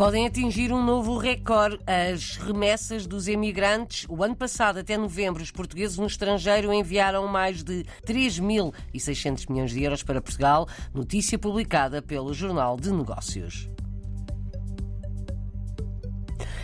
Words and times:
Podem 0.00 0.26
atingir 0.26 0.72
um 0.72 0.82
novo 0.82 1.18
recorde. 1.18 1.78
As 1.86 2.38
remessas 2.38 3.06
dos 3.06 3.28
emigrantes. 3.28 4.06
O 4.08 4.24
ano 4.24 4.34
passado, 4.34 4.78
até 4.78 4.96
novembro, 4.96 5.42
os 5.42 5.50
portugueses 5.50 5.98
no 5.98 6.06
estrangeiro 6.06 6.72
enviaram 6.72 7.28
mais 7.28 7.62
de 7.62 7.84
3.600 8.06 9.50
milhões 9.50 9.72
de 9.72 9.82
euros 9.82 10.02
para 10.02 10.22
Portugal. 10.22 10.66
Notícia 10.94 11.38
publicada 11.38 12.00
pelo 12.00 12.32
Jornal 12.32 12.78
de 12.78 12.90
Negócios. 12.90 13.68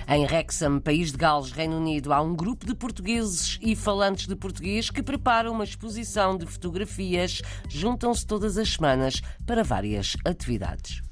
Em 0.09 0.25
Wrexham, 0.25 0.81
país 0.81 1.13
de 1.13 1.19
Gales, 1.19 1.51
Reino 1.51 1.77
Unido, 1.77 2.15
há 2.15 2.23
um 2.23 2.35
grupo 2.35 2.65
de 2.65 2.75
portugueses 2.75 3.59
e 3.61 3.77
falantes 3.77 4.27
de 4.27 4.35
português 4.35 4.89
que 4.89 5.03
preparam 5.03 5.53
uma 5.53 5.65
exposição 5.65 6.39
de 6.39 6.47
fotografias. 6.47 7.43
Juntam-se 7.69 8.27
todas 8.27 8.57
as 8.57 8.71
semanas 8.71 9.21
para 9.45 9.63
várias 9.63 10.17
atividades. 10.25 11.03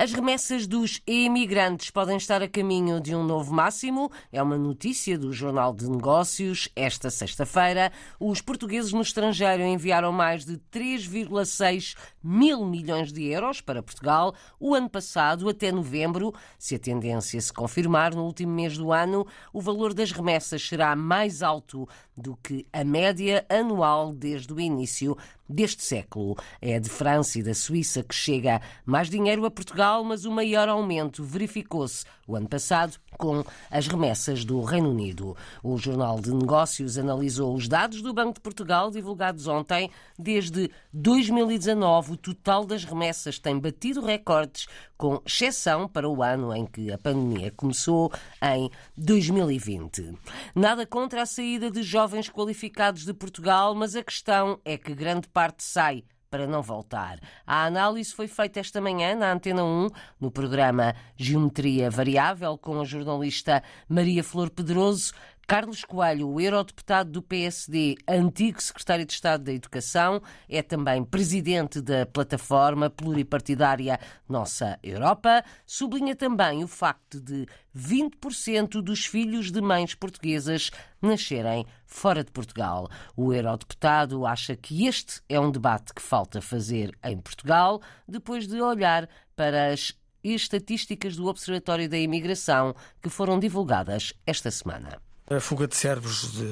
As 0.00 0.14
remessas 0.14 0.66
dos 0.66 1.02
emigrantes 1.06 1.90
podem 1.90 2.16
estar 2.16 2.42
a 2.42 2.48
caminho 2.48 3.02
de 3.02 3.14
um 3.14 3.22
novo 3.22 3.52
máximo. 3.52 4.10
É 4.32 4.42
uma 4.42 4.56
notícia 4.56 5.18
do 5.18 5.30
Jornal 5.30 5.74
de 5.74 5.90
Negócios. 5.90 6.70
Esta 6.74 7.10
sexta-feira, 7.10 7.92
os 8.18 8.40
portugueses 8.40 8.94
no 8.94 9.02
estrangeiro 9.02 9.62
enviaram 9.62 10.10
mais 10.10 10.46
de 10.46 10.56
3,6 10.72 11.98
mil 12.24 12.64
milhões 12.64 13.12
de 13.12 13.26
euros 13.26 13.60
para 13.60 13.82
Portugal. 13.82 14.34
O 14.58 14.74
ano 14.74 14.88
passado, 14.88 15.50
até 15.50 15.70
novembro, 15.70 16.32
se 16.58 16.76
a 16.76 16.78
tendência 16.78 17.38
se 17.38 17.52
confirmar 17.52 18.14
no 18.14 18.24
último 18.24 18.54
mês 18.54 18.78
do 18.78 18.92
ano, 18.92 19.26
o 19.52 19.60
valor 19.60 19.92
das 19.92 20.12
remessas 20.12 20.66
será 20.66 20.96
mais 20.96 21.42
alto 21.42 21.86
do 22.16 22.38
que 22.42 22.66
a 22.72 22.82
média 22.82 23.44
anual 23.50 24.14
desde 24.14 24.50
o 24.50 24.58
início 24.58 25.14
deste 25.50 25.82
século. 25.82 26.36
É 26.60 26.78
de 26.78 26.88
França 26.88 27.38
e 27.38 27.42
da 27.42 27.54
Suíça 27.54 28.02
que 28.02 28.14
chega 28.14 28.60
mais 28.86 29.10
dinheiro 29.10 29.44
a 29.44 29.50
Portugal, 29.50 30.04
mas 30.04 30.24
o 30.24 30.30
maior 30.30 30.68
aumento 30.68 31.24
verificou-se 31.24 32.04
o 32.26 32.36
ano 32.36 32.48
passado 32.48 32.96
com 33.18 33.44
as 33.70 33.86
remessas 33.86 34.44
do 34.44 34.62
Reino 34.62 34.90
Unido. 34.90 35.36
O 35.62 35.76
Jornal 35.76 36.20
de 36.20 36.32
Negócios 36.32 36.96
analisou 36.96 37.54
os 37.54 37.68
dados 37.68 38.00
do 38.00 38.14
Banco 38.14 38.34
de 38.34 38.40
Portugal 38.40 38.90
divulgados 38.90 39.46
ontem. 39.46 39.90
Desde 40.18 40.70
2019, 40.92 42.12
o 42.12 42.16
total 42.16 42.64
das 42.64 42.84
remessas 42.84 43.38
tem 43.38 43.58
batido 43.58 44.00
recordes, 44.00 44.66
com 45.00 45.22
exceção 45.24 45.88
para 45.88 46.06
o 46.06 46.22
ano 46.22 46.54
em 46.54 46.66
que 46.66 46.92
a 46.92 46.98
pandemia 46.98 47.50
começou, 47.56 48.12
em 48.42 48.70
2020. 48.98 50.12
Nada 50.54 50.84
contra 50.84 51.22
a 51.22 51.26
saída 51.26 51.70
de 51.70 51.82
jovens 51.82 52.28
qualificados 52.28 53.06
de 53.06 53.14
Portugal, 53.14 53.74
mas 53.74 53.96
a 53.96 54.04
questão 54.04 54.60
é 54.62 54.76
que 54.76 54.94
grande 54.94 55.26
parte 55.26 55.64
sai 55.64 56.04
para 56.30 56.46
não 56.46 56.62
voltar. 56.62 57.18
A 57.46 57.64
análise 57.64 58.14
foi 58.14 58.28
feita 58.28 58.60
esta 58.60 58.80
manhã 58.80 59.14
na 59.14 59.32
Antena 59.32 59.64
1, 59.64 59.88
no 60.20 60.30
programa 60.30 60.94
Geometria 61.16 61.90
Variável, 61.90 62.56
com 62.56 62.80
a 62.80 62.84
jornalista 62.84 63.62
Maria 63.88 64.22
Flor 64.22 64.48
Pedroso. 64.48 65.12
Carlos 65.50 65.84
Coelho, 65.84 66.28
o 66.28 66.40
eurodeputado 66.40 67.10
do 67.10 67.20
PSD, 67.20 67.96
antigo 68.06 68.62
secretário 68.62 69.04
de 69.04 69.12
Estado 69.12 69.42
da 69.42 69.52
Educação, 69.52 70.22
é 70.48 70.62
também 70.62 71.02
presidente 71.02 71.80
da 71.80 72.06
plataforma 72.06 72.88
pluripartidária 72.88 73.98
Nossa 74.28 74.78
Europa. 74.80 75.42
Sublinha 75.66 76.14
também 76.14 76.62
o 76.62 76.68
facto 76.68 77.20
de 77.20 77.48
20% 77.76 78.80
dos 78.80 79.04
filhos 79.04 79.50
de 79.50 79.60
mães 79.60 79.92
portuguesas 79.92 80.70
nascerem 81.02 81.66
fora 81.84 82.22
de 82.22 82.30
Portugal. 82.30 82.88
O 83.16 83.34
eurodeputado 83.34 84.24
acha 84.24 84.54
que 84.54 84.86
este 84.86 85.20
é 85.28 85.40
um 85.40 85.50
debate 85.50 85.92
que 85.92 86.00
falta 86.00 86.40
fazer 86.40 86.96
em 87.02 87.18
Portugal, 87.18 87.82
depois 88.06 88.46
de 88.46 88.62
olhar 88.62 89.08
para 89.34 89.72
as 89.72 89.98
estatísticas 90.22 91.16
do 91.16 91.26
Observatório 91.26 91.88
da 91.88 91.98
Imigração 91.98 92.72
que 93.02 93.10
foram 93.10 93.36
divulgadas 93.36 94.12
esta 94.24 94.48
semana. 94.52 95.09
A 95.30 95.38
fuga 95.38 95.68
de 95.68 95.76
cérebros 95.76 96.32
de, 96.32 96.42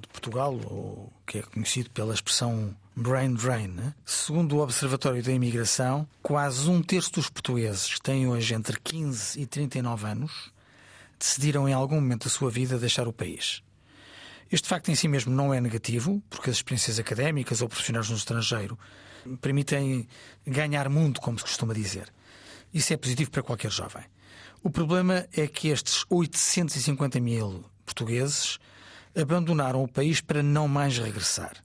de 0.00 0.08
Portugal, 0.12 0.54
ou 0.54 1.12
que 1.26 1.38
é 1.38 1.42
conhecido 1.42 1.90
pela 1.90 2.14
expressão 2.14 2.72
brain 2.94 3.34
drain, 3.34 3.66
né? 3.66 3.92
segundo 4.06 4.56
o 4.56 4.60
Observatório 4.60 5.20
da 5.24 5.32
Imigração, 5.32 6.08
quase 6.22 6.70
um 6.70 6.80
terço 6.80 7.12
dos 7.14 7.28
portugueses 7.28 7.94
que 7.94 8.00
têm 8.00 8.28
hoje 8.28 8.54
entre 8.54 8.78
15 8.78 9.40
e 9.40 9.44
39 9.44 10.06
anos 10.06 10.52
decidiram 11.18 11.68
em 11.68 11.72
algum 11.72 11.96
momento 11.96 12.24
da 12.24 12.30
sua 12.30 12.48
vida 12.48 12.78
deixar 12.78 13.08
o 13.08 13.12
país. 13.12 13.60
Este 14.52 14.68
facto 14.68 14.88
em 14.88 14.94
si 14.94 15.08
mesmo 15.08 15.34
não 15.34 15.52
é 15.52 15.60
negativo, 15.60 16.22
porque 16.30 16.48
as 16.48 16.56
experiências 16.56 17.00
académicas 17.00 17.60
ou 17.60 17.68
profissionais 17.68 18.08
no 18.08 18.16
estrangeiro 18.16 18.78
permitem 19.40 20.08
ganhar 20.46 20.88
mundo, 20.88 21.20
como 21.20 21.36
se 21.38 21.44
costuma 21.44 21.74
dizer. 21.74 22.08
Isso 22.72 22.94
é 22.94 22.96
positivo 22.96 23.32
para 23.32 23.42
qualquer 23.42 23.72
jovem. 23.72 24.04
O 24.62 24.70
problema 24.70 25.26
é 25.32 25.48
que 25.48 25.68
estes 25.68 26.04
850 26.08 27.18
mil 27.18 27.64
portugueses 27.98 28.58
abandonaram 29.16 29.82
o 29.82 29.88
país 29.88 30.20
para 30.20 30.42
não 30.42 30.68
mais 30.68 30.96
regressar. 30.98 31.56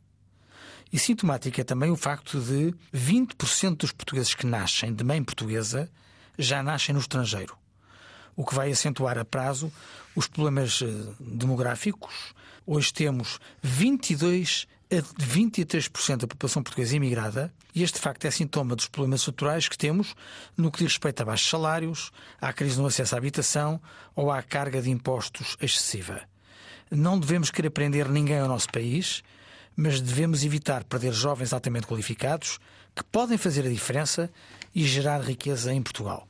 E 0.92 0.98
sintomático 0.98 1.62
é 1.62 1.64
também 1.64 1.92
o 1.92 1.96
facto 1.96 2.40
de 2.40 2.74
20% 2.94 3.78
dos 3.78 3.92
portugueses 3.92 4.34
que 4.34 4.46
nascem 4.46 4.94
de 4.94 5.04
mãe 5.04 5.24
portuguesa 5.24 5.90
já 6.38 6.64
nascem 6.64 6.94
no 6.94 7.02
estrangeiro, 7.02 7.56
o 8.36 8.44
que 8.44 8.56
vai 8.56 8.72
acentuar 8.72 9.18
a 9.18 9.26
prazo 9.26 9.72
os 10.16 10.28
problemas 10.28 10.82
eh, 10.82 11.14
demográficos. 11.20 12.34
Hoje 12.66 12.92
temos 12.92 13.40
22 13.62 14.68
a 14.83 14.83
23% 15.02 16.18
da 16.18 16.28
população 16.28 16.62
portuguesa 16.62 16.96
imigrada, 16.96 17.54
e 17.74 17.82
este 17.82 18.00
facto 18.00 18.26
é 18.26 18.32
sintoma 18.32 18.76
dos 18.76 18.88
problemas 18.88 19.22
estruturais 19.22 19.68
que 19.68 19.78
temos 19.78 20.14
no 20.56 20.72
que 20.72 20.80
diz 20.80 20.94
respeito 20.94 21.22
a 21.22 21.26
baixos 21.26 21.50
salários, 21.50 22.12
à 22.40 22.54
crise 22.54 22.78
no 22.80 22.86
acesso 22.86 23.16
à 23.16 23.18
habitação 23.18 23.82
ou 24.16 24.32
à 24.32 24.42
carga 24.42 24.82
de 24.82 24.92
impostos 24.92 25.58
excessiva. 25.62 26.22
Não 26.92 27.20
devemos 27.20 27.50
querer 27.50 27.72
prender 27.72 28.08
ninguém 28.10 28.40
ao 28.40 28.48
nosso 28.48 28.70
país, 28.70 29.24
mas 29.76 30.00
devemos 30.00 30.44
evitar 30.44 30.84
perder 30.84 31.14
jovens 31.14 31.54
altamente 31.54 31.88
qualificados 31.88 32.60
que 32.96 33.04
podem 33.06 33.38
fazer 33.38 33.66
a 33.66 33.70
diferença 33.70 34.30
e 34.76 34.86
gerar 34.86 35.22
riqueza 35.22 35.74
em 35.74 35.82
Portugal. 35.82 36.28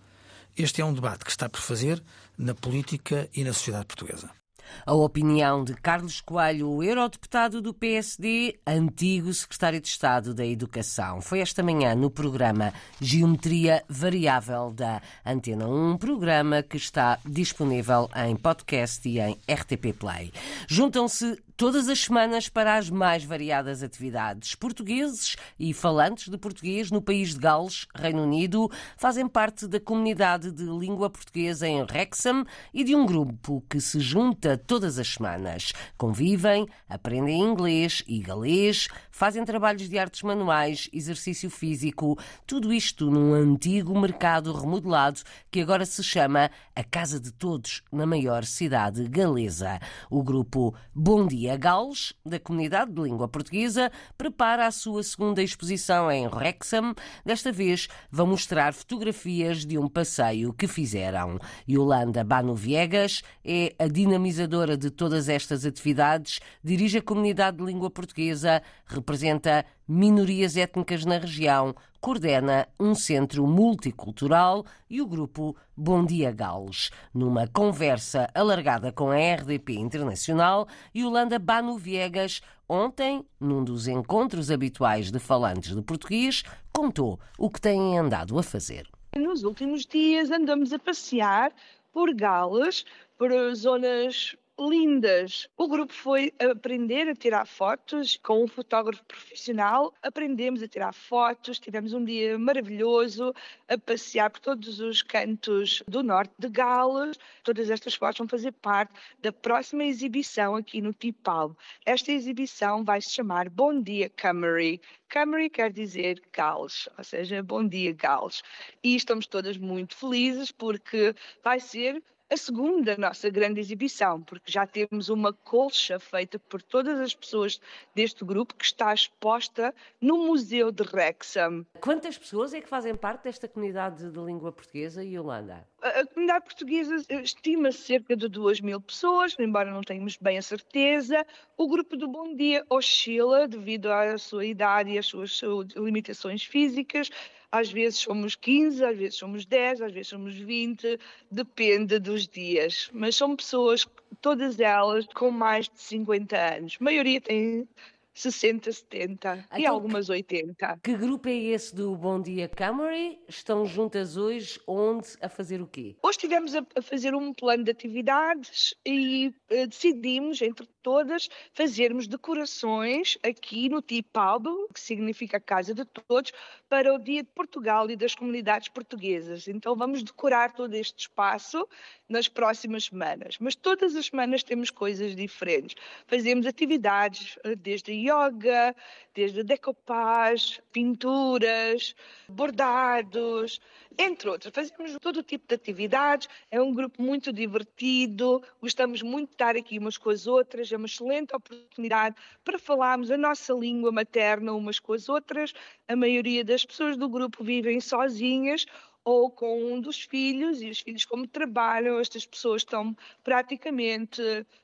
Este 0.56 0.81
é 0.81 0.85
um 0.85 0.94
debate 0.94 1.25
que 1.25 1.31
está 1.31 1.50
por 1.50 1.59
fazer 1.59 2.01
na 2.38 2.53
política 2.53 3.28
e 3.34 3.44
na 3.44 3.51
sociedade 3.51 3.85
portuguesa. 3.85 4.43
A 4.86 4.94
opinião 4.94 5.64
de 5.64 5.74
Carlos 5.74 6.22
Coelho, 6.22 6.70
o 6.70 6.84
eurodeputado 6.84 7.62
do 7.62 7.74
PSD, 7.74 8.60
antigo 8.66 9.34
secretário 9.34 9.80
de 9.80 9.88
Estado 9.88 10.34
da 10.34 10.46
Educação. 10.46 11.22
Foi 11.22 11.40
esta 11.40 11.64
manhã 11.64 11.96
no 11.96 12.10
programa 12.10 12.74
Geometria 13.00 13.84
Variável 13.88 14.72
da 14.72 15.02
Antena 15.26 15.68
1, 15.68 15.98
programa 15.98 16.62
que 16.62 16.78
está 16.78 17.20
disponível 17.26 18.10
em 18.16 18.36
podcast 18.36 19.08
e 19.08 19.20
em 19.20 19.38
RTP 19.48 19.94
Play. 19.98 20.32
Juntam-se 20.68 21.38
todas 21.56 21.88
as 21.88 22.00
semanas 22.00 22.50
para 22.50 22.76
as 22.76 22.90
mais 22.90 23.24
variadas 23.24 23.84
atividades. 23.84 24.56
Portugueses 24.56 25.36
e 25.60 25.74
falantes 25.74 26.28
de 26.28 26.38
português 26.38 26.92
no 26.92 27.02
país 27.02 27.34
de 27.34 27.40
Gales, 27.40 27.88
Reino 27.96 28.24
Unido, 28.24 28.70
fazem 28.98 29.28
parte 29.28 29.68
da 29.68 29.80
comunidade 29.80 30.52
de 30.52 30.64
língua 30.64 31.10
portuguesa 31.10 31.68
em 31.68 31.82
Wrexham 31.82 32.46
e 32.74 32.84
de 32.84 32.96
um 32.96 33.06
grupo 33.06 33.64
que 33.70 33.80
se 33.80 34.00
junta 34.00 34.58
todas 34.66 34.97
as 34.97 35.07
semanas. 35.09 35.74
Convivem, 35.97 36.68
aprendem 36.88 37.41
inglês 37.41 38.03
e 38.07 38.19
galês, 38.19 38.88
fazem 39.12 39.44
trabalhos 39.44 39.90
de 39.90 39.98
artes 39.98 40.24
manuais, 40.24 40.89
exercício 40.94 41.50
físico, 41.50 42.18
tudo 42.48 42.71
isto 42.71 43.12
num 43.12 43.33
antigo 43.33 44.00
mercado 44.00 44.54
remodelado 44.54 45.21
que 45.51 45.62
agora 45.62 45.86
se 45.86 46.04
chama 46.04 46.50
a 46.75 46.83
Casa 46.83 47.19
de 47.19 47.31
Todos, 47.31 47.81
na 47.92 48.06
maior 48.06 48.45
cidade 48.45 49.07
galesa. 49.10 49.80
O 50.10 50.24
grupo 50.24 50.74
Bom 50.95 51.27
Dia 51.27 51.57
Gales, 51.57 52.13
da 52.25 52.39
comunidade 52.39 52.92
de 52.92 53.01
língua 53.01 53.27
portuguesa, 53.27 53.92
prepara 54.18 54.66
a 54.66 54.71
sua 54.71 55.04
segunda 55.04 55.44
exposição 55.44 56.09
em 56.09 56.27
Wrexham. 56.27 56.95
Desta 57.25 57.51
vez 57.51 57.88
vão 58.09 58.27
mostrar 58.27 58.74
fotografias 58.74 59.66
de 59.66 59.77
um 59.77 59.88
passeio 59.88 60.54
que 60.54 60.68
fizeram. 60.68 61.38
Yolanda 61.69 62.24
Bano 62.24 62.56
Viegas 62.56 63.21
é 63.44 63.75
a 63.77 63.88
dinamizadora 63.88 64.53
de 64.78 64.92
todas 64.92 65.30
estas 65.30 65.66
atividades, 65.66 66.40
dirige 66.64 67.00
a 67.00 67.02
comunidade 67.02 67.58
de 67.58 67.64
língua 67.64 67.90
portuguesa, 67.90 68.62
representa 68.86 69.66
minorias 69.88 70.56
étnicas 70.56 71.04
na 71.04 71.18
região, 71.18 71.76
coordena 72.00 72.68
um 72.80 72.94
centro 72.94 73.48
multicultural 73.48 74.64
e 74.88 75.02
o 75.02 75.08
grupo 75.08 75.56
Bom 75.76 76.06
Dia 76.06 76.32
Gales. 76.32 76.92
Numa 77.12 77.48
conversa 77.48 78.30
alargada 78.36 78.92
com 78.92 79.10
a 79.10 79.16
RDP 79.16 79.74
Internacional, 79.74 80.68
Yolanda 80.96 81.40
Bano 81.40 81.76
Viegas, 81.76 82.40
ontem, 82.70 83.26
num 83.40 83.64
dos 83.64 83.88
encontros 83.88 84.52
habituais 84.52 85.10
de 85.10 85.18
falantes 85.18 85.76
de 85.76 85.82
português, 85.82 86.44
contou 86.72 87.20
o 87.40 87.50
que 87.50 87.60
têm 87.60 87.98
andado 87.98 88.38
a 88.38 88.44
fazer. 88.44 88.88
Nos 89.18 89.44
últimos 89.44 89.86
dias 89.86 90.30
andamos 90.30 90.72
a 90.74 90.80
passear 90.80 91.52
por 91.92 92.14
Gales, 92.14 92.86
por 93.18 93.32
zonas 93.56 94.36
lindas. 94.60 95.48
O 95.58 95.68
grupo 95.68 95.94
foi 95.94 96.32
aprender 96.40 97.08
a 97.08 97.16
tirar 97.16 97.46
fotos 97.46 98.18
com 98.22 98.44
um 98.44 98.48
fotógrafo 98.48 99.04
profissional. 99.06 99.94
Aprendemos 100.02 100.62
a 100.62 100.68
tirar 100.68 100.94
fotos, 100.94 101.60
tivemos 101.60 101.94
um 101.94 102.04
dia 102.04 102.38
maravilhoso 102.38 103.34
a 103.68 103.78
passear 103.78 104.30
por 104.30 104.40
todos 104.40 104.80
os 104.80 105.02
cantos 105.02 105.84
do 105.88 106.04
norte 106.04 106.34
de 106.38 106.50
Gales. 106.50 107.18
Todas 107.44 107.70
estas 107.70 107.96
fotos 107.96 108.20
vão 108.20 108.28
fazer 108.28 108.52
parte 108.52 108.94
da 109.20 109.32
próxima 109.32 109.84
exibição 109.84 110.56
aqui 110.56 110.82
no 110.82 110.94
Tipal. 110.94 111.58
Esta 111.86 112.12
exibição 112.12 112.84
vai 112.84 113.02
se 113.02 113.10
chamar 113.10 113.50
Bom 113.50 113.82
Dia 113.82 114.10
Camry. 114.10 114.80
Camry 115.10 115.50
quer 115.50 115.72
dizer 115.72 116.22
Gales, 116.32 116.90
ou 116.98 117.04
seja, 117.04 117.44
Bom 117.44 117.68
Dia 117.68 117.94
Gales. 117.94 118.42
E 118.84 118.96
estamos 118.96 119.28
todas 119.28 119.58
muito 119.58 119.96
felizes 119.96 120.52
porque 120.52 121.16
vai 121.44 121.60
ser 121.60 122.02
a 122.33 122.38
segunda 122.38 122.97
nossa 122.97 123.30
grande 123.30 123.59
exibição, 123.59 124.19
porque 124.19 124.51
já 124.51 124.65
temos 124.65 125.07
uma 125.07 125.31
colcha 125.31 126.00
feita 126.00 126.39
por 126.39 126.63
todas 126.63 127.00
as 127.00 127.13
pessoas 127.13 127.62
deste 127.94 128.25
grupo 128.25 128.56
que 128.56 128.65
está 128.65 128.91
exposta 128.91 129.71
no 130.01 130.18
Museu 130.25 130.71
de 130.71 130.81
Wrexham. 130.81 131.63
Quantas 131.80 132.18
pessoas 132.18 132.51
é 132.56 132.59
que 132.59 132.68
fazem 132.68 132.95
parte 132.95 133.25
desta 133.25 133.47
comunidade 133.47 134.09
de 134.09 134.19
língua 134.19 134.51
portuguesa, 134.51 135.06
Yolanda? 135.06 135.63
A, 135.80 136.00
a 136.00 136.07
comunidade 136.07 136.45
portuguesa 136.45 136.95
estima-se 137.21 137.83
cerca 137.83 138.18
de 138.18 138.27
2 138.27 138.62
mil 138.62 138.81
pessoas, 138.81 139.35
embora 139.38 139.71
não 139.71 139.81
tenhamos 139.81 140.18
bem 140.18 140.39
a 140.39 140.41
certeza. 140.41 141.24
O 141.56 141.68
grupo 141.68 141.95
do 141.95 142.07
Bom 142.07 142.35
Dia 142.35 142.65
oscila 142.68 143.47
devido 143.47 143.91
à 143.91 144.18
sua 144.18 144.44
idade 144.44 144.89
e 144.89 144.97
às 144.97 145.06
suas 145.06 145.39
limitações 145.75 146.44
físicas 146.44 147.12
às 147.54 147.72
vezes 147.72 148.00
somos 148.00 148.36
15, 148.36 148.84
às 148.84 148.98
vezes 148.98 149.16
somos 149.16 149.46
10, 149.46 149.84
às 149.84 149.94
vezes 149.94 150.08
somos 150.08 150.36
20, 150.36 151.00
depende 151.30 152.00
dos 152.00 152.28
dias. 152.28 152.90
Mas 152.92 153.16
são 153.16 153.36
pessoas, 153.36 153.86
todas 154.20 154.60
elas, 154.60 155.06
com 155.14 155.30
mais 155.30 155.70
de 155.70 155.80
50 155.80 156.36
anos. 156.36 156.78
A 156.82 156.84
maioria 156.84 157.22
tem 157.22 157.68
60, 158.12 158.72
70 158.72 159.46
então, 159.46 159.60
e 159.60 159.68
algumas 159.68 160.10
80. 160.10 160.80
Que 160.82 160.96
grupo 160.96 161.30
é 161.30 161.36
esse 161.36 161.76
do 161.76 161.96
Bom 161.96 162.20
Dia 162.20 162.48
Camry? 162.48 163.20
Estão 163.28 163.68
juntas 163.68 164.18
hoje 164.18 164.60
onde 164.66 165.10
a 165.22 165.30
fazer 165.30 165.62
o 165.62 165.68
quê? 165.68 165.96
Hoje 166.02 166.18
estivemos 166.18 166.56
a, 166.56 166.66
fazer 166.82 167.14
um 167.14 167.32
plano 167.34 167.64
de 167.64 167.70
atividades 167.72 168.74
e 168.84 169.28
uh, 169.52 169.68
decidimos 169.68 170.42
entre 170.42 170.68
todas 170.83 171.30
fazermos 171.53 172.07
decorações 172.07 173.18
aqui 173.24 173.69
no 173.69 173.81
Tipalbo, 173.81 174.68
que 174.74 174.80
significa 174.80 175.39
Casa 175.39 175.74
de 175.74 175.85
Todos, 175.85 176.31
para 176.69 176.94
o 176.94 177.00
Dia 177.00 177.24
de 177.24 177.30
Portugal 177.30 177.89
e 177.89 177.95
das 177.95 178.13
comunidades 178.13 178.68
portuguesas. 178.68 179.47
Então 179.47 179.75
vamos 179.75 180.03
decorar 180.03 180.51
todo 180.51 180.74
este 180.75 181.00
espaço 181.00 181.68
nas 182.09 182.27
próximas 182.27 182.85
semanas. 182.85 183.38
Mas 183.39 183.56
todas 183.56 183.95
as 183.95 184.07
semanas 184.07 184.44
temos 184.44 184.69
coisas 184.69 185.15
diferentes. 185.15 185.75
Fazemos 186.06 186.45
atividades 186.45 187.38
eh, 187.44 187.56
desde 187.56 187.94
yoga, 187.94 188.75
desde 189.13 189.44
decoupage, 189.44 190.62
pinturas, 190.71 191.95
bordados, 192.27 193.62
entre 193.97 194.30
outras. 194.30 194.53
Fazemos 194.53 194.97
todo 195.00 195.18
o 195.18 195.24
tipo 195.24 195.47
de 195.47 195.56
atividades. 195.56 196.27
É 196.51 196.62
um 196.62 196.74
grupo 196.74 197.01
muito 197.01 197.31
divertido, 197.31 198.44
gostamos 198.62 199.01
muito 199.01 199.30
de 199.30 199.35
estar 199.35 199.56
aqui 199.56 199.80
umas 199.80 199.97
com 199.97 200.09
as 200.09 200.27
outras 200.27 200.73
é 200.74 200.78
uma 200.78 200.86
excelente 200.86 201.36
oportunidade 201.36 202.16
para 202.44 202.60
falarmos 202.60 203.12
a 203.12 203.18
nossa 203.18 203.54
língua 203.54 203.92
materna 203.92 204.54
umas 204.54 204.80
com 204.80 204.94
as 204.94 205.10
outras. 205.10 205.54
A 205.88 205.96
maioria 205.96 206.44
das 206.44 206.66
pessoas 206.66 206.98
do 206.98 207.10
grupo 207.10 207.44
vivem 207.44 207.80
sozinhas 207.80 208.66
ou 209.06 209.30
com 209.30 209.74
um 209.74 209.81
dos 209.81 210.02
filhos, 210.02 210.62
e 210.62 210.70
os 210.70 210.80
filhos, 210.80 211.04
como 211.04 211.28
trabalham, 211.28 212.00
estas 212.00 212.25
pessoas 212.25 212.62
estão 212.62 212.96
praticamente 213.24 214.22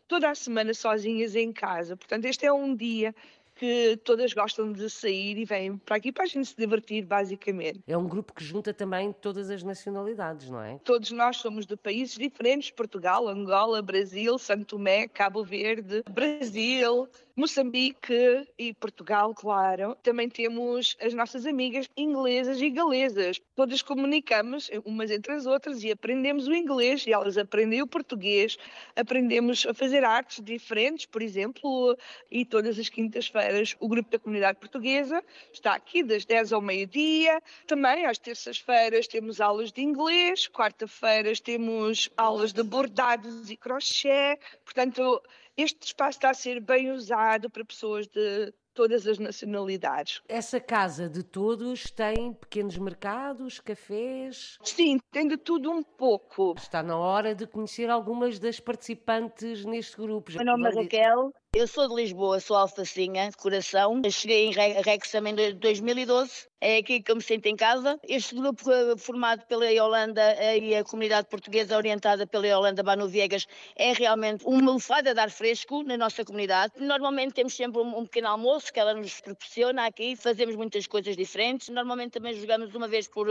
toda 0.07 0.29
a 0.29 0.35
semana 0.35 0.73
sozinhas 0.73 1.35
em 1.35 1.51
casa. 1.51 1.97
Portanto, 1.97 2.25
este 2.25 2.45
é 2.45 2.53
um 2.53 2.73
dia 2.73 3.13
que 3.59 3.99
todas 4.05 4.31
gostam 4.31 4.71
de 4.71 4.89
sair 4.89 5.37
e 5.37 5.43
vêm 5.43 5.75
para 5.75 5.97
aqui 5.97 6.13
para 6.13 6.23
a 6.23 6.27
gente 6.27 6.47
se 6.47 6.55
divertir, 6.55 7.05
basicamente. 7.05 7.81
É 7.85 7.97
um 7.97 8.07
grupo 8.07 8.33
que 8.33 8.41
junta 8.41 8.73
também 8.73 9.11
todas 9.11 9.49
as 9.49 9.63
nacionalidades, 9.63 10.49
não 10.49 10.61
é? 10.61 10.79
Todos 10.85 11.11
nós 11.11 11.37
somos 11.37 11.65
de 11.65 11.75
países 11.75 12.17
diferentes: 12.17 12.71
Portugal, 12.71 13.27
Angola, 13.27 13.81
Brasil, 13.81 14.37
Santo 14.37 14.63
Tomé, 14.63 15.09
Cabo 15.09 15.43
Verde, 15.43 16.03
Brasil, 16.09 17.09
Moçambique 17.39 18.45
e 18.57 18.73
Portugal, 18.73 19.33
claro. 19.33 19.95
Também 20.03 20.27
temos 20.27 20.97
as 20.99 21.13
nossas 21.13 21.45
amigas 21.45 21.87
inglesas 21.95 22.61
e 22.61 22.69
galesas. 22.69 23.39
Todas 23.55 23.81
comunicamos 23.81 24.69
umas 24.83 25.09
entre 25.09 25.31
as 25.31 25.45
outras 25.45 25.81
e 25.81 25.89
aprendemos 25.89 26.49
o 26.49 26.53
inglês 26.53 27.07
e 27.07 27.13
elas 27.13 27.37
aprendem 27.37 27.81
o 27.81 27.87
português. 27.87 28.57
Aprendemos 28.93 29.65
a 29.65 29.73
fazer 29.73 30.03
artes 30.03 30.43
diferentes, 30.43 31.05
por 31.05 31.21
exemplo, 31.21 31.97
e 32.29 32.43
todas 32.43 32.77
as 32.77 32.89
quintas-feiras 32.89 33.73
o 33.79 33.87
grupo 33.87 34.11
da 34.11 34.19
comunidade 34.19 34.59
portuguesa 34.59 35.23
está 35.53 35.75
aqui 35.75 36.03
das 36.03 36.25
10 36.25 36.51
ao 36.51 36.59
meio-dia. 36.59 37.41
Também 37.65 38.05
às 38.05 38.17
terças-feiras 38.17 39.07
temos 39.07 39.39
aulas 39.39 39.71
de 39.71 39.81
inglês, 39.81 40.45
quarta-feiras 40.49 41.39
temos 41.39 42.09
aulas 42.17 42.51
de 42.51 42.63
bordados 42.63 43.49
e 43.49 43.55
crochê. 43.55 44.37
Portanto, 44.65 45.21
este 45.61 45.87
espaço 45.87 46.17
está 46.17 46.29
a 46.29 46.33
ser 46.33 46.61
bem 46.61 46.91
usado 46.91 47.49
para 47.49 47.65
pessoas 47.65 48.07
de 48.07 48.53
todas 48.73 49.05
as 49.05 49.19
nacionalidades. 49.19 50.21
Essa 50.27 50.59
casa 50.59 51.09
de 51.09 51.21
todos 51.21 51.91
tem 51.91 52.33
pequenos 52.33 52.77
mercados, 52.77 53.59
cafés? 53.59 54.57
Sim, 54.63 54.99
tem 55.11 55.27
de 55.27 55.35
tudo 55.35 55.69
um 55.69 55.83
pouco. 55.83 56.53
Está 56.57 56.81
na 56.81 56.97
hora 56.97 57.35
de 57.35 57.45
conhecer 57.45 57.89
algumas 57.89 58.39
das 58.39 58.59
participantes 58.59 59.65
neste 59.65 59.97
grupo. 59.97 60.31
Meu 60.31 60.45
nome 60.45 60.69
é 60.69 60.81
Raquel, 60.81 61.33
eu 61.55 61.67
sou 61.67 61.87
de 61.89 61.95
Lisboa, 61.95 62.39
sou 62.39 62.55
alfacinha 62.55 63.29
de 63.29 63.35
coração. 63.35 63.99
cheguei 64.11 64.45
em 64.45 64.53
Wrexham 64.53 65.25
em 65.25 65.55
2012. 65.55 66.47
É 66.61 66.77
aqui 66.77 67.01
que 67.01 67.09
eu 67.09 67.15
me 67.15 67.21
sinto 67.21 67.45
em 67.47 67.55
casa. 67.55 67.97
Este 68.03 68.35
grupo 68.35 68.65
formado 68.97 69.45
pela 69.45 69.65
Yolanda 69.71 70.21
eh, 70.21 70.59
e 70.59 70.75
a 70.75 70.83
comunidade 70.83 71.27
portuguesa 71.29 71.77
orientada 71.77 72.27
pela 72.27 72.45
Yolanda 72.45 72.83
Banu 72.83 73.07
Viegas 73.07 73.47
é 73.77 73.93
realmente 73.93 74.43
uma 74.45 74.73
lufada 74.73 75.13
de 75.13 75.19
ar 75.19 75.31
fresco 75.31 75.81
na 75.83 75.95
nossa 75.97 76.23
comunidade. 76.25 76.73
Normalmente 76.77 77.33
temos 77.33 77.55
sempre 77.55 77.81
um, 77.81 78.03
pequeno 78.03 78.27
almoço 78.27 78.73
que 78.73 78.79
ela 78.79 78.93
nos 78.93 79.21
proporciona 79.21 79.85
aqui. 79.85 80.17
Fazemos 80.17 80.55
muitas 80.55 80.85
coisas 80.85 81.15
diferentes. 81.15 81.69
Normalmente 81.69 82.11
também 82.11 82.33
jogamos 82.33 82.75
uma 82.75 82.89
vez 82.89 83.07
por 83.07 83.25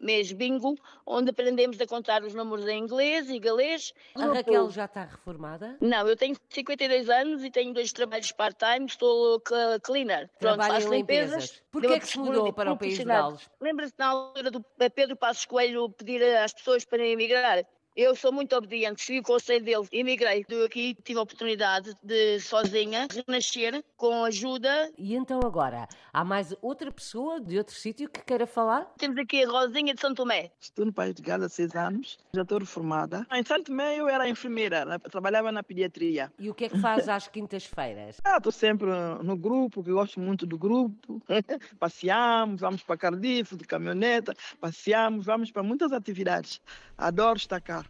mês 0.00 0.32
bingo, 0.32 0.76
onde 1.06 1.30
aprendemos 1.30 1.80
a 1.80 1.86
contar 1.86 2.24
os 2.24 2.34
números 2.34 2.66
em 2.66 2.80
inglês 2.80 3.30
e 3.30 3.38
galês. 3.38 3.94
A 4.16 4.26
Raquel 4.26 4.70
já 4.70 4.86
está 4.86 5.04
reformada? 5.04 5.76
Não, 5.80 6.08
eu 6.08 6.16
tenho 6.16 6.36
52 6.50 7.08
anos 7.08 7.44
e 7.44 7.50
tenho 7.50 7.61
tenho 7.62 7.74
dois 7.74 7.92
trabalhos 7.92 8.32
part-time, 8.32 8.86
estou 8.86 9.40
cleaner. 9.82 10.28
Pronto, 10.38 10.56
Trabalho 10.56 10.74
faço 10.74 10.92
limpezas. 10.92 11.62
Porquê 11.70 11.94
é 11.94 12.00
que 12.00 12.06
se 12.06 12.18
mudou 12.18 12.52
para 12.52 12.72
o 12.72 12.76
país 12.76 12.96
de 12.96 13.04
Gales? 13.04 13.48
Lembra-se 13.60 13.94
na 13.96 14.06
altura 14.06 14.50
do 14.50 14.64
Pedro 14.94 15.16
Passos 15.16 15.46
Coelho 15.46 15.88
pedir 15.90 16.22
às 16.36 16.52
pessoas 16.52 16.84
para 16.84 17.06
emigrar? 17.06 17.64
Eu 17.94 18.16
sou 18.16 18.32
muito 18.32 18.56
obediente, 18.56 19.02
segui 19.02 19.20
o 19.20 19.22
conselho 19.22 19.62
dele, 19.62 19.86
emigrei. 19.92 20.46
Aqui 20.64 20.96
tive 21.04 21.18
a 21.18 21.22
oportunidade 21.22 21.94
de, 22.02 22.40
sozinha, 22.40 23.06
renascer 23.26 23.84
com 23.98 24.24
ajuda. 24.24 24.90
E 24.96 25.14
então 25.14 25.40
agora, 25.44 25.86
há 26.10 26.24
mais 26.24 26.54
outra 26.62 26.90
pessoa 26.90 27.38
de 27.38 27.58
outro 27.58 27.74
sítio 27.74 28.08
que 28.08 28.24
queira 28.24 28.46
falar? 28.46 28.90
Temos 28.96 29.18
aqui 29.18 29.44
a 29.44 29.46
Rosinha 29.46 29.92
de 29.92 30.00
São 30.00 30.14
Tomé. 30.14 30.50
Estou 30.58 30.86
no 30.86 30.92
País 30.92 31.14
de 31.14 31.20
Gales 31.20 31.44
há 31.44 31.48
seis 31.50 31.76
anos, 31.76 32.18
já 32.34 32.40
estou 32.40 32.60
reformada. 32.60 33.26
Em 33.30 33.44
São 33.44 33.62
Tomé 33.62 34.00
eu 34.00 34.08
era 34.08 34.26
enfermeira, 34.26 34.98
trabalhava 34.98 35.52
na 35.52 35.62
pediatria. 35.62 36.32
E 36.38 36.48
o 36.48 36.54
que 36.54 36.64
é 36.64 36.68
que 36.70 36.78
faz 36.78 37.10
às 37.10 37.28
quintas-feiras? 37.28 38.16
Ah, 38.24 38.38
estou 38.38 38.52
sempre 38.52 38.88
no 39.22 39.36
grupo, 39.36 39.84
que 39.84 39.92
gosto 39.92 40.18
muito 40.18 40.46
do 40.46 40.56
grupo. 40.56 41.20
passeamos, 41.78 42.62
vamos 42.62 42.82
para 42.82 42.96
Cardiff, 42.96 43.54
de 43.54 43.64
caminhoneta, 43.64 44.34
passeamos, 44.58 45.26
vamos 45.26 45.50
para 45.50 45.62
muitas 45.62 45.92
atividades. 45.92 46.58
Adoro 46.96 47.36
estar 47.36 47.60
cá. 47.60 47.81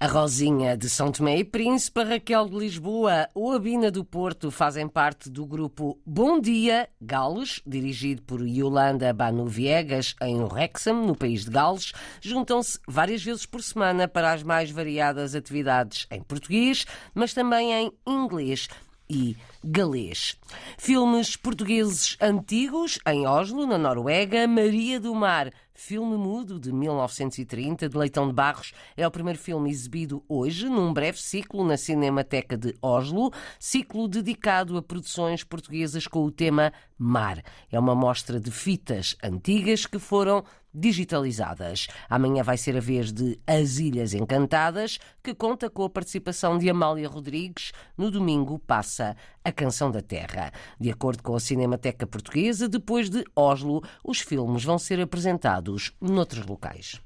A 0.00 0.06
Rosinha 0.06 0.76
de 0.76 0.88
São 0.88 1.10
Tomé 1.10 1.38
e 1.38 1.44
Príncipe, 1.44 2.00
a 2.00 2.04
Raquel 2.04 2.48
de 2.48 2.56
Lisboa 2.56 3.28
ou 3.34 3.52
a 3.52 3.58
Bina 3.58 3.90
do 3.90 4.04
Porto 4.04 4.50
fazem 4.50 4.88
parte 4.88 5.30
do 5.30 5.46
grupo 5.46 5.98
Bom 6.04 6.40
Dia 6.40 6.88
Gales, 7.00 7.60
dirigido 7.66 8.22
por 8.22 8.46
Yolanda 8.46 9.12
Banu 9.12 9.46
Viegas 9.46 10.14
em 10.20 10.42
Wrexham, 10.42 11.06
no 11.06 11.16
país 11.16 11.44
de 11.44 11.50
Gales. 11.50 11.92
Juntam-se 12.20 12.78
várias 12.88 13.22
vezes 13.22 13.46
por 13.46 13.62
semana 13.62 14.08
para 14.08 14.32
as 14.32 14.42
mais 14.42 14.70
variadas 14.70 15.34
atividades 15.34 16.06
em 16.10 16.22
português, 16.22 16.86
mas 17.14 17.32
também 17.32 17.72
em 17.72 17.92
inglês 18.06 18.68
e 19.12 19.36
galês. 19.62 20.36
Filmes 20.78 21.36
portugueses 21.36 22.16
antigos 22.20 22.98
em 23.06 23.26
Oslo, 23.26 23.66
na 23.66 23.76
Noruega, 23.76 24.48
Maria 24.48 24.98
do 24.98 25.14
Mar, 25.14 25.52
filme 25.74 26.16
mudo 26.16 26.58
de 26.58 26.72
1930 26.72 27.88
de 27.88 27.96
Leitão 27.96 28.26
de 28.26 28.32
Barros, 28.32 28.72
é 28.96 29.06
o 29.06 29.10
primeiro 29.10 29.38
filme 29.38 29.70
exibido 29.70 30.24
hoje 30.26 30.68
num 30.68 30.92
breve 30.92 31.20
ciclo 31.20 31.64
na 31.64 31.76
Cinemateca 31.76 32.56
de 32.56 32.74
Oslo, 32.80 33.30
ciclo 33.58 34.08
dedicado 34.08 34.76
a 34.78 34.82
produções 34.82 35.44
portuguesas 35.44 36.06
com 36.06 36.24
o 36.24 36.30
tema 36.30 36.72
mar. 36.96 37.42
É 37.70 37.78
uma 37.78 37.94
mostra 37.94 38.40
de 38.40 38.50
fitas 38.50 39.14
antigas 39.22 39.84
que 39.84 39.98
foram 39.98 40.42
digitalizadas. 40.74 41.86
Amanhã 42.08 42.42
vai 42.42 42.56
ser 42.56 42.76
a 42.76 42.80
vez 42.80 43.12
de 43.12 43.38
As 43.46 43.78
Ilhas 43.78 44.14
Encantadas, 44.14 44.98
que 45.22 45.34
conta 45.34 45.68
com 45.68 45.84
a 45.84 45.90
participação 45.90 46.58
de 46.58 46.68
Amália 46.70 47.08
Rodrigues. 47.08 47.72
No 47.96 48.10
domingo 48.10 48.58
passa 48.58 49.16
A 49.44 49.52
Canção 49.52 49.90
da 49.90 50.00
Terra. 50.00 50.52
De 50.78 50.90
acordo 50.90 51.22
com 51.22 51.34
a 51.34 51.40
Cinemateca 51.40 52.06
Portuguesa, 52.06 52.68
depois 52.68 53.10
de 53.10 53.24
Oslo, 53.36 53.82
os 54.04 54.20
filmes 54.20 54.64
vão 54.64 54.78
ser 54.78 55.00
apresentados 55.00 55.92
noutros 56.00 56.46
locais. 56.46 57.00